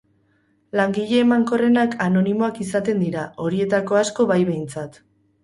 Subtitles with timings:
[0.77, 5.01] Langile emankorrenak anonimoak izaten dira, horietako asko bai behintzat.